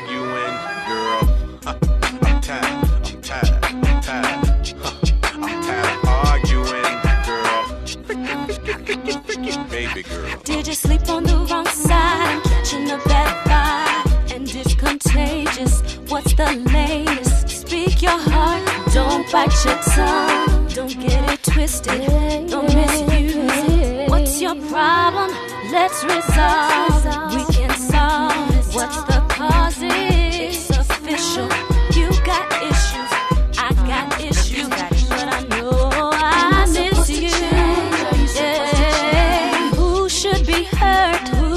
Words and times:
arguing, 0.00 0.56
girl. 0.88 1.20
I'm 1.66 2.40
tired, 2.40 2.64
I'm 3.04 3.20
tired, 3.20 3.64
I'm 3.64 4.00
tired. 4.00 4.74
I'm 5.24 5.62
tired 5.62 5.98
arguing, 6.06 6.96
girl. 7.26 7.64
Baby 9.68 10.02
girl. 10.02 10.40
Did 10.44 10.66
you 10.66 10.74
sleep 10.74 11.08
on 11.08 11.24
the 11.24 11.36
wrong 11.50 11.66
side? 11.66 12.42
Catching 12.44 12.90
a 12.90 12.98
bad 12.98 13.32
vibe, 13.46 14.34
and 14.34 14.48
it's 14.54 14.74
contagious. 14.74 15.82
What's 16.08 16.34
the 16.34 16.50
latest? 16.72 17.48
Speak 17.48 18.02
your 18.02 18.18
heart, 18.18 18.62
don't 18.94 19.30
bite 19.30 19.64
your 19.64 19.78
tongue. 19.94 20.66
Don't 20.68 20.98
get 20.98 21.32
it 21.32 21.42
twisted, 21.42 22.06
don't 22.48 22.74
misuse 22.74 23.34
it. 23.34 24.08
What's 24.08 24.40
your 24.40 24.54
problem? 24.70 25.30
Let's 25.70 26.02
resolve. 26.04 26.89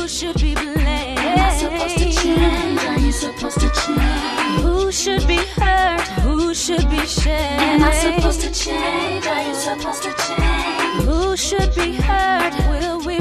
Who 0.03 0.09
should 0.09 0.41
be 0.41 0.53
blamed? 0.53 0.83
Am 0.83 1.39
I 1.39 1.55
supposed 1.55 1.97
to 1.97 2.11
change? 2.11 2.83
Are 2.83 2.99
you 2.99 3.11
supposed 3.13 3.59
to 3.61 3.69
change? 3.69 4.61
Who 4.61 4.91
should 4.91 5.25
be 5.25 5.37
hurt? 5.55 6.01
Who 6.25 6.53
should 6.53 6.89
be 6.89 7.05
shamed? 7.05 7.61
Am 7.61 7.83
I 7.85 7.93
supposed 7.93 8.41
to 8.41 8.51
change? 8.51 9.25
Are 9.25 9.47
you 9.47 9.55
supposed 9.55 10.03
to 10.03 10.13
change? 10.27 11.05
Who 11.05 11.37
should 11.37 11.73
be 11.73 11.95
hurt? 11.95 12.53
Will 12.67 12.99
we 13.05 13.12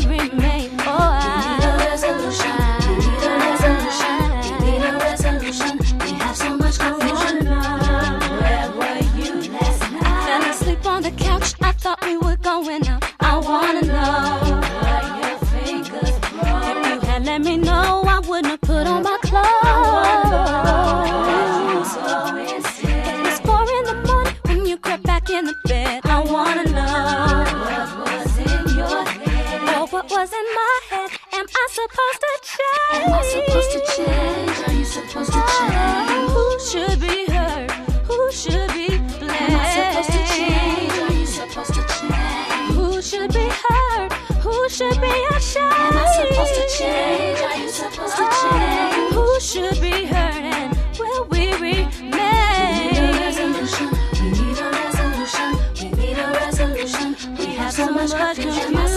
was 30.23 30.33
in 30.33 30.48
my 30.55 30.78
head? 30.91 31.11
Am 31.33 31.47
I 31.48 31.67
supposed 31.78 32.20
to 32.23 32.33
change? 32.53 33.03
Am 33.03 33.12
I 33.12 33.23
supposed 33.34 33.70
to 33.75 33.81
change? 33.95 34.56
Are 34.69 34.75
you 34.79 34.84
supposed 34.84 35.33
to 35.33 35.41
change? 35.55 36.11
Oh, 36.14 36.29
who 36.34 36.47
should 36.70 37.01
be 37.01 37.17
hurt? 37.34 37.70
Who 38.09 38.19
should 38.31 38.70
be 38.79 38.89
blamed? 39.19 39.33
Am 39.34 39.59
I 39.59 39.67
supposed 39.79 40.12
to 40.14 40.23
change? 40.34 40.92
Are 41.03 41.12
you 41.19 41.27
supposed 41.27 41.75
to 41.75 41.83
change? 41.97 42.70
Who 42.77 43.03
should 43.03 43.33
be 43.34 43.47
hurt? 43.62 44.12
Who 44.47 44.69
should 44.69 45.01
be 45.01 45.14
ashamed? 45.34 45.75
Am 45.87 45.98
I 45.98 46.06
supposed 46.19 46.55
to 46.59 46.64
change? 46.79 47.39
Are 47.48 47.59
you 47.59 47.69
supposed 47.69 48.17
to 48.17 48.25
oh, 48.25 48.39
change? 48.42 49.14
Who 49.17 49.29
should 49.51 49.81
be 49.81 50.07
hurt 50.07 50.42
and 50.55 50.70
will 51.01 51.25
we 51.33 51.51
We 51.59 51.73
need 51.75 52.95
a 52.95 53.11
resolution. 53.27 53.89
We 54.20 54.31
need 54.39 54.59
a 54.67 54.70
resolution. 54.70 55.48
We 55.81 55.86
need 55.98 56.19
a 56.19 56.29
resolution. 56.31 57.09
We 57.39 57.47
have 57.59 57.73
so 57.73 57.91
much 57.91 58.13
confusion. 58.14 58.92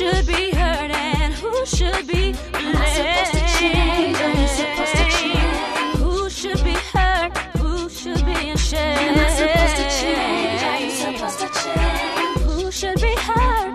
Should 0.00 0.26
be 0.26 0.50
hurt 0.52 0.90
and 0.90 1.34
who 1.34 1.66
should 1.66 2.06
be 2.06 2.32
Am 2.54 2.74
I 2.74 2.88
supposed 2.88 3.32
to 3.34 3.58
change? 3.58 4.16
Are 4.18 4.30
you 4.40 4.48
supposed 4.48 4.92
to 4.96 5.02
blamed? 5.02 5.12
change? 5.12 5.98
Who 5.98 6.30
should 6.30 6.64
be 6.64 6.72
hurt? 6.72 7.36
Who 7.58 7.90
should 7.90 8.24
be 8.24 8.48
ashamed? 8.48 8.98
Am 8.98 9.18
I 9.18 9.28
supposed 9.28 9.76
to 9.76 9.84
change? 10.00 10.62
Are 10.62 10.80
you 10.80 10.90
supposed 10.90 11.38
to 11.40 11.48
change? 11.60 12.38
Who 12.48 12.72
should 12.72 12.98
be 12.98 13.14
hurt? 13.14 13.74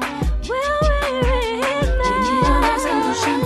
Will 0.50 0.80
we 0.82 0.98
remain? 1.30 1.86
We 2.02 2.10
need 2.26 2.48
a 2.48 2.60
resolution. 2.74 3.46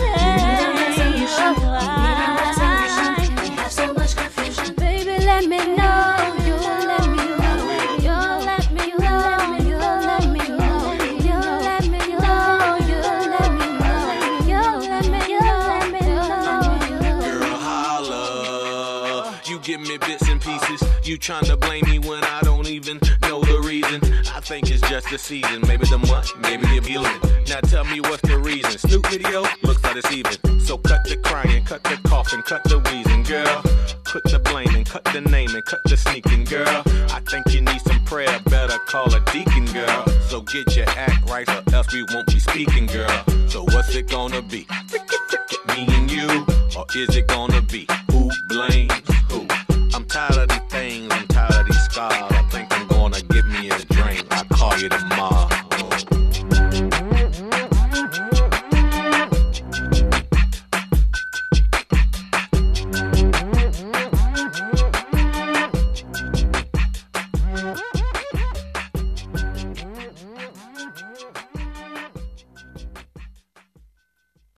You 19.50 19.58
give 19.62 19.82
me 19.82 19.98
bits 19.98 20.30
and 20.30 20.40
pieces. 20.40 20.84
You 21.04 21.18
tryna 21.18 21.60
blame 21.60 21.84
me 21.90 21.98
when 21.98 22.24
I 22.24 22.42
don't 22.42 22.68
even 22.68 23.00
know 23.24 23.42
the 23.42 23.60
reason. 23.66 24.00
I 24.32 24.40
think 24.42 24.70
it's 24.70 24.88
just 24.88 25.10
the 25.10 25.18
season. 25.18 25.64
Maybe 25.68 25.88
the 25.88 25.98
month, 25.98 26.30
maybe 26.38 26.68
the 26.68 26.80
feeling. 26.86 27.20
Now 27.48 27.60
tell 27.62 27.84
me 27.86 28.00
what's 28.00 28.22
the 28.22 28.38
reason. 28.38 28.78
Snoop 28.78 29.08
video 29.08 29.42
looks 29.64 29.84
like 29.84 29.96
it's 29.96 30.12
even. 30.12 30.34
So 30.60 30.78
cut 30.78 31.04
the 31.06 31.18
crying, 31.18 31.66
cut 31.66 31.84
the 31.84 32.00
coughing, 32.08 32.44
cut 32.44 32.64
the 32.66 32.78
wheezing, 32.78 33.24
girl. 33.24 33.64
Put 34.06 34.24
the 34.26 34.38
blaming, 34.38 34.84
cut 34.86 35.04
the 35.06 35.22
naming, 35.22 35.64
cut 35.64 35.84
the 35.86 35.98
sneaking, 35.98 36.44
girl. 36.44 36.84
I 37.10 37.20
think 37.28 37.52
you 37.52 37.62
need 37.62 37.82
some 37.82 38.06
prayer. 38.06 38.40
Better 38.52 38.78
call 38.86 39.12
a 39.16 39.20
deacon, 39.34 39.66
girl. 39.74 40.06
So 40.30 40.42
get 40.42 40.76
your 40.76 40.90
act 40.90 41.28
right, 41.28 41.50
or 41.50 41.64
else 41.74 41.92
we 41.92 42.04
won't 42.04 42.28
be 42.28 42.40
speaking, 42.40 42.86
girl. 42.86 43.24
So 43.48 43.64
what's 43.64 43.96
it 43.96 44.10
gonna 44.10 44.44
be? 44.44 44.68
me 45.70 45.88
and 45.90 46.12
you? 46.12 46.46
Or 46.78 46.86
is 46.96 47.16
it 47.16 47.28
gonna 47.28 47.64
be 47.64 47.88
who 48.12 48.30
blames 48.48 49.19
tired 50.10 50.38
of 50.38 50.50
these 50.50 50.60
things, 50.70 51.08
I'm 51.12 51.28
tired 51.28 51.62
of 51.62 51.66
these 51.68 51.84
scars. 51.84 52.14
I 52.32 52.42
think 52.50 52.68
I'm 52.72 52.88
gonna 52.88 53.22
give 53.22 53.46
me 53.46 53.70
a 53.70 53.80
drink. 53.94 54.26
I 54.32 54.44
call 54.50 54.78
you 54.78 54.90
tomorrow. 54.90 55.59